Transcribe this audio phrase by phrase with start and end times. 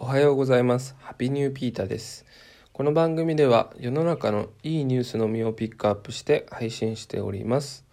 [0.00, 0.94] おはようございます。
[1.00, 2.24] ハピニューピーターです。
[2.72, 7.84] この番組では世の中のいいニュースのみをピックアップして配信しております。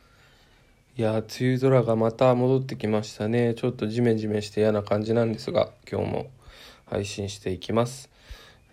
[0.95, 3.55] いやー、梅雨空がまた戻ってきましたね。
[3.55, 6.27] ちょっとジメジメして嫌な感じなんですが、今日も
[6.85, 8.11] 配信していきます。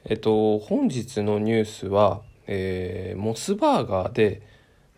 [0.04, 4.42] えっと、本日のニュースは、えーモスバーガーで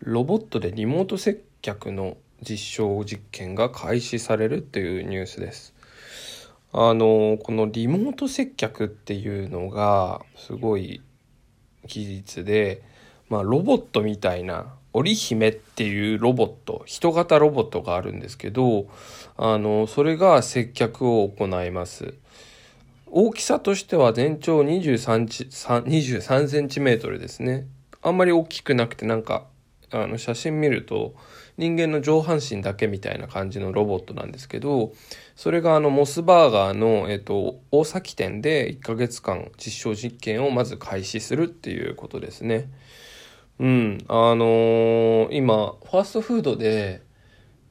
[0.01, 5.73] ロボットでリモート接客の実証実験が開始されるっていうニュースです。
[6.77, 11.01] あのこのリモート接客っていうのがすごい
[11.87, 12.81] 技術で、
[13.29, 18.87] まあ、ロボットみたいな織姫っていうロボット人型ロボットがあるんですけど
[19.37, 22.13] あのそれが接客を行います。
[23.05, 27.67] 大きさとしては全長23 3 23センチメートルですね。
[28.01, 29.45] あんまり大きくなくてなんか
[29.91, 31.15] あの写真見ると
[31.57, 34.93] 人間の上半身だけみたいな感じのロボットなんですけど
[35.35, 42.69] それがあのモスバーガーの、えっと、大崎店で1ヶ月間実証実験をまず開始するっていうことですね。
[43.57, 47.01] うん、あのー今ファーストフードで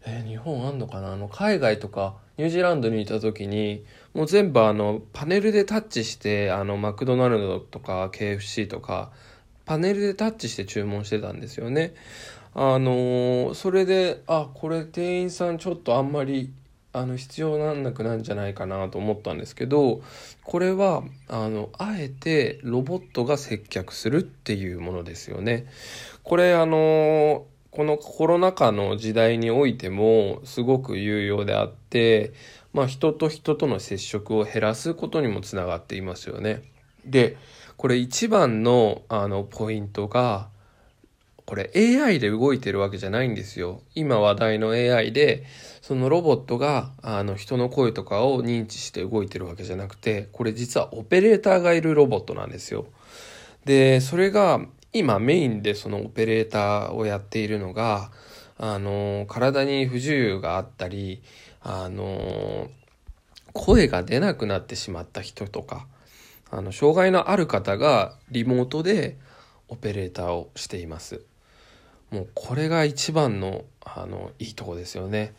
[0.06, 1.12] えー日本あんのかな？
[1.12, 9.12] あの海外とかニュージーランドにいた時にもう全部あのパネルでタッチしてあのマクドナルドとか KFC とか
[9.64, 11.94] パネルでタッチして注文してたんですよね。
[12.54, 16.52] あのーそれであこれ店員さんちょっとあんまり
[16.92, 20.02] あの必要なんなくなんじゃないかなと思ったんですけど
[20.44, 25.66] これはあのあえてロボットが接客するっていうものですよね。
[26.22, 27.40] これあのー
[27.74, 32.32] このコロナ禍の時代においてもすごく有用であって、
[32.72, 36.62] まあ、人と人との接触を減らすことにもつながっていますよね。
[37.06, 37.36] で
[37.77, 40.48] これ一番のあのポイントが
[41.47, 43.83] これ AI で動いてるわけじゃないんですよ。
[43.94, 45.44] 今話題の AI で
[45.82, 52.86] そのロボットがあの人の声とかを認知して動いてるわけじゃなくてこれ実はオペレーターがいるロボットなんですよ。
[53.66, 54.60] でそれが
[54.92, 58.10] 今メインでそのオペレーターをやっているのが
[58.56, 61.22] あの体に不自由があったり
[61.60, 62.71] あの
[63.53, 65.86] 声が出なくなってしまった人とか
[66.56, 69.16] あの障害のある方がリモートで
[69.69, 71.22] オペレーターをしています。
[72.10, 75.34] もうこれが一番のあのいいとこですよね。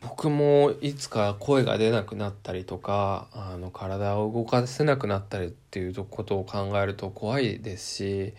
[0.00, 8.34] 僕もいつか声が出なくなったりとかあの体を動かせなくなったりっていうことを考えると怖いですし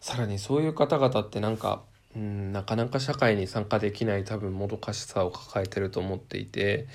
[0.00, 1.82] さらにそういう方々ってなんか、
[2.16, 6.88] うん、なかなか社会に参加できない多分もどかしさを抱えてると思っていて、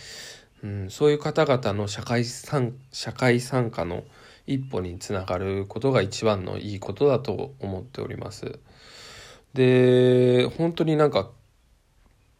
[0.63, 4.03] うん、そういう方々の社会参社会参加の
[4.47, 8.59] 一歩につながることが一番のいいことだと思っております。
[9.53, 11.31] で本当になんか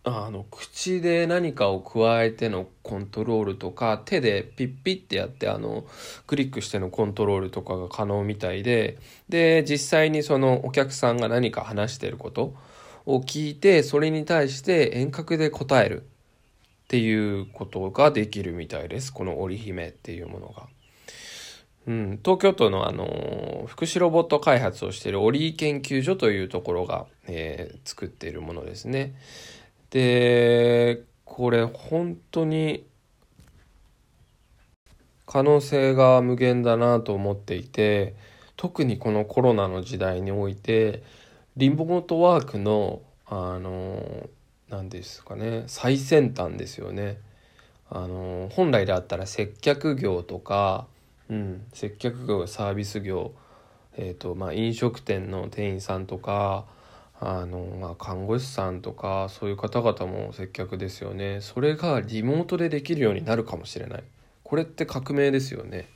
[0.03, 5.85] あの口で何かを加えてのコントロールとか手でピッピッてやってあの
[6.27, 8.97] クリックしてのコントロールとかが可能みたいで
[9.27, 12.55] で実際にそのお客さんが何か話してること
[13.05, 16.07] を聞いてそれに対して遠隔で答える
[16.87, 20.67] っていうことができるみたいですこの織姫っていうものが。
[21.85, 29.15] うん、東京都のあの福祉ロボット開発をしているオリー研究所というところが、えー作っているものですね。
[29.89, 32.85] でこれ本当に
[35.25, 38.15] 可能性が無限だなと思っていて
[38.55, 41.03] 特にこのコロナの時代において
[41.57, 44.29] リモートワークのあの
[44.69, 45.63] 何ですかね。
[45.67, 47.17] 最先端ですよね。
[47.89, 50.87] あの本来であったら接客業とか、
[51.29, 53.31] うん、接客業サービス業、
[53.95, 56.65] えーとまあ、飲食店の店員さんとか
[57.19, 61.39] あの、まあ、看護師さんとかそういう方々も接客ですよね。
[61.41, 64.03] それがリモートでできるようになるかもしれない。
[64.43, 65.87] これって革命ですよね。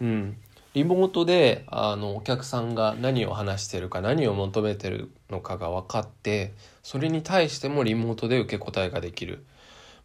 [0.00, 0.36] うん。
[0.78, 9.44] リモートであのお客さんが何を話してるか何を求めてるのかが分かってそれに対してもリモートで受け答えができる。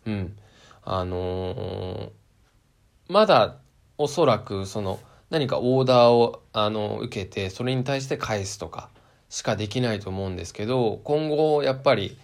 [0.07, 0.35] うん。
[0.83, 2.11] あのー
[3.07, 3.57] まだ
[3.97, 4.99] おそらくその
[5.29, 8.89] 何かオーダーをあの受けてそれに対して返すとか。
[9.33, 12.19] しかできないと思うんですけど今後やっぱり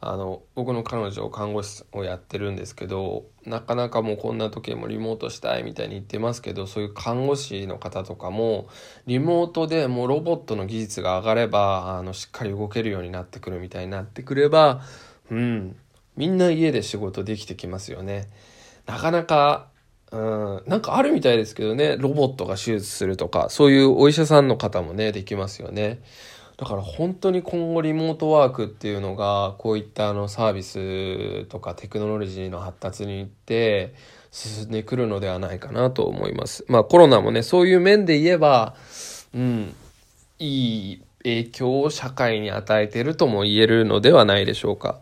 [0.00, 8.66] あの僕の彼女看護師をやってるんですけどなかなかもうこんな時もリモートしたいみたいに言ってますけどそういう看護師の方とかも
[9.06, 14.80] リモートでもうロボットの技術が上がればあのしっかり動けるようになってくるみたいになってくれば
[15.30, 15.76] うん
[16.16, 18.30] みんな家で仕事できてきますよね。
[18.86, 19.66] なかなか
[20.12, 26.00] うん、なんかあるみたいですけどねロボットが手術するとかそういうお医者さんの方もねできますよね
[26.56, 33.94] だから本当に今後リモートワークっていうのがこういったあのサービスとかテクノロジーの発達によって
[34.30, 36.64] 進んでくるのではないかなと思います。
[36.68, 38.74] まあコロナもね、そういう面で言えば、
[39.34, 39.74] うん、
[40.38, 45.00] いい影響を社会に与えてるとも言えるのではないでしょうか。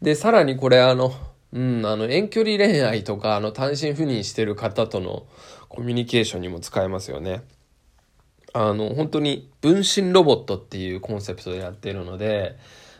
[0.00, 1.12] で、さらにこれあの、
[1.52, 5.24] うん、あの遠距離恋愛とか、あの単身赴任してる方との
[5.68, 7.42] コミュニケーションにも使えますよね。
[8.52, 12.56] あの、本当に分身ロボットっていうコンセプトでやっているので、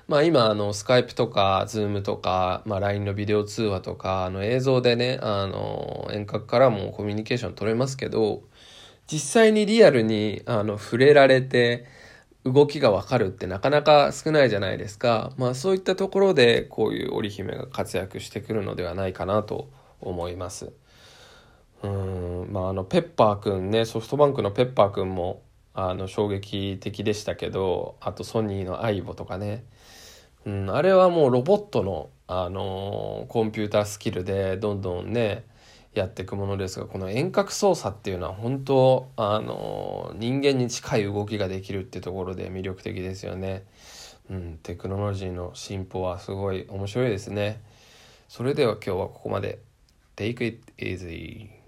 [0.08, 8.42] まあ今、あの、スカイプとか、ズームとか、まあ LINE のビデオ通話とか、あの映像でね、あの、遠隔からもコミュニケーション取れますけど、
[9.06, 11.86] 実際にリアルに、あの、触れられて、
[12.44, 15.32] 動きがわかるってなかなか少ないじゃないですか。
[15.36, 19.68] まあそういったところで、こういう織姫が活躍してくるのではないかなと
[20.00, 20.72] 思います。
[21.82, 25.42] うんまああのペッパーくんねソフトバンクのペッパーくんも
[25.72, 29.64] あの衝撃的でしたけどあとソニーのアイボとかね、
[30.44, 35.44] うん、あれはもうロボットの、あのコンピュータースキルでどんどんね
[35.94, 43.64] やっていくものですがこの遠隔操作っていうのは本当あの人間に近い動きができるってところで魅力的ですよね。
[44.28, 47.60] うん、テクノロジーの進歩はすごい面白いですね。
[48.28, 49.58] それでは今日はここまで。
[50.20, 51.59] Take it easy.